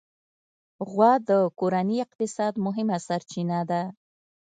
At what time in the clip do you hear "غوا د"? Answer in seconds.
0.89-1.31